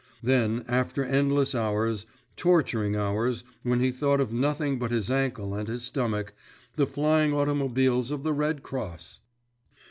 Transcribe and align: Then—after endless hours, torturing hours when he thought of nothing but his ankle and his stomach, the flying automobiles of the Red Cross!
Then—after 0.23 1.05
endless 1.05 1.53
hours, 1.53 2.07
torturing 2.35 2.95
hours 2.95 3.43
when 3.61 3.81
he 3.81 3.91
thought 3.91 4.19
of 4.19 4.33
nothing 4.33 4.79
but 4.79 4.89
his 4.89 5.11
ankle 5.11 5.53
and 5.53 5.67
his 5.67 5.83
stomach, 5.83 6.33
the 6.75 6.87
flying 6.87 7.33
automobiles 7.35 8.09
of 8.09 8.23
the 8.23 8.33
Red 8.33 8.63
Cross! 8.63 9.19